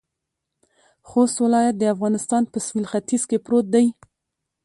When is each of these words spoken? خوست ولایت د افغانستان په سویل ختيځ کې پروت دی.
خوست 1.07 1.35
ولایت 1.45 1.75
د 1.77 1.83
افغانستان 1.93 2.43
په 2.51 2.57
سویل 2.65 2.85
ختيځ 2.91 3.23
کې 3.29 3.37
پروت 3.45 3.65
دی. 3.75 3.87